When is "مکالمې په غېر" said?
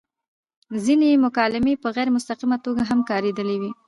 1.25-2.07